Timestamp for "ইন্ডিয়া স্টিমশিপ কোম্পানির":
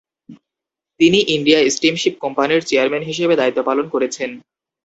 1.35-2.61